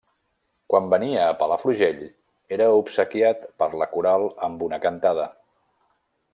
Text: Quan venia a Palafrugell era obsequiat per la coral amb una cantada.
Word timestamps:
Quan 0.71 0.87
venia 0.93 1.19
a 1.25 1.35
Palafrugell 1.41 2.01
era 2.57 2.71
obsequiat 2.79 3.45
per 3.63 3.71
la 3.83 3.91
coral 3.95 4.29
amb 4.49 4.67
una 4.71 4.81
cantada. 4.89 5.31